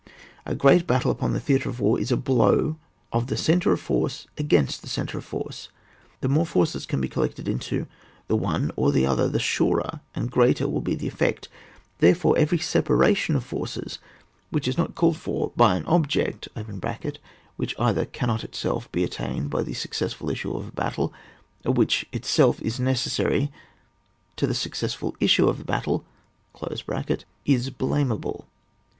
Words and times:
A 0.47 0.55
great 0.55 0.87
battle 0.87 1.11
upon 1.11 1.33
the 1.33 1.39
theatre 1.39 1.69
of 1.69 1.79
war 1.79 1.99
is 1.99 2.09
the 2.09 2.17
blow 2.17 2.75
of 3.13 3.27
the 3.27 3.37
centre 3.37 3.71
of 3.71 3.79
force 3.81 4.25
against 4.35 4.81
the 4.81 4.89
centre 4.89 5.19
of 5.19 5.23
force; 5.23 5.69
the 6.21 6.27
more 6.27 6.47
forces 6.47 6.87
can 6.87 6.99
be 6.99 7.07
collected 7.07 7.47
in 7.47 7.61
the 8.27 8.35
one 8.35 8.71
or 8.75 8.91
the 8.91 9.05
other, 9.05 9.27
the 9.29 9.37
surer 9.37 9.99
and 10.15 10.31
greater 10.31 10.67
will 10.67 10.81
be 10.81 10.95
the 10.95 11.07
effect. 11.07 11.49
Therefore 11.99 12.35
every 12.35 12.57
separation 12.57 13.35
of 13.35 13.43
forces 13.43 13.99
which 14.49 14.67
is 14.67 14.75
not 14.75 14.95
called 14.95 15.17
for 15.17 15.51
by 15.55 15.75
an 15.75 15.85
object 15.85 16.47
(which 17.57 17.75
either 17.77 18.05
cannot 18.05 18.43
itself 18.43 18.91
be 18.91 19.03
at 19.03 19.11
tained 19.11 19.51
by 19.51 19.61
the 19.61 19.75
successful 19.75 20.31
issue 20.31 20.55
of 20.57 20.69
a 20.69 20.71
battle, 20.71 21.13
or 21.63 21.73
which 21.75 22.07
itself 22.11 22.59
is 22.63 22.79
necessary 22.79 23.51
to 24.35 24.47
the 24.47 24.55
suc 24.55 24.71
cessful 24.73 25.13
issue 25.19 25.47
of 25.47 25.59
the 25.59 25.63
battle) 25.63 26.03
is 27.45 27.69
blameahle. 27.69 28.45